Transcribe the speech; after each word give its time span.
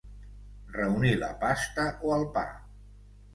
Reunir 0.77 1.11
la 1.23 1.29
pasta 1.43 1.85
o 2.09 2.15
el 2.17 2.27
pa. 2.39 2.45